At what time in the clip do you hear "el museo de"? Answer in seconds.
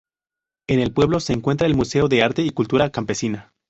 1.67-2.23